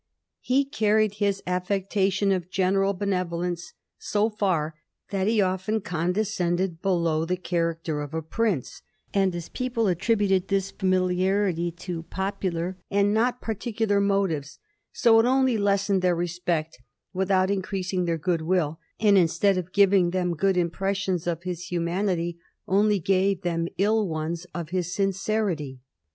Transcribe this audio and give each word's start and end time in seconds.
^' 0.01 0.03
He 0.39 0.65
carried 0.65 1.17
this 1.19 1.43
affectation 1.45 2.31
of 2.31 2.49
general 2.49 2.93
benevolence 2.95 3.73
so 3.99 4.31
far 4.31 4.73
that 5.11 5.27
he 5.27 5.39
often 5.39 5.79
condescended 5.79 6.81
below 6.81 7.23
the 7.23 7.37
character 7.37 8.01
of 8.01 8.15
a 8.15 8.23
prince; 8.23 8.81
and, 9.13 9.35
as 9.35 9.47
people 9.49 9.85
attributed 9.85 10.47
tliis 10.47 10.73
familiarity 10.73 11.69
to 11.73 12.01
popu 12.01 12.51
lar 12.51 12.77
and 12.89 13.13
not 13.13 13.41
particular 13.41 14.01
motives, 14.01 14.57
so 14.91 15.19
it 15.19 15.27
only 15.27 15.55
lessened 15.59 16.01
their 16.01 16.15
respect 16.15 16.79
without 17.13 17.51
increasing 17.51 18.05
their 18.05 18.17
good 18.17 18.41
will, 18.41 18.79
and, 18.99 19.19
instead 19.19 19.55
of 19.55 19.71
giving 19.71 20.09
them 20.09 20.33
good 20.33 20.57
impressions 20.57 21.27
of 21.27 21.43
his 21.43 21.65
humanity, 21.65 22.39
only 22.67 22.97
gave 22.97 23.43
them 23.43 23.67
ill 23.77 24.07
ones 24.07 24.47
of 24.55 24.69
his 24.69 24.91
sincerity. 24.95 25.79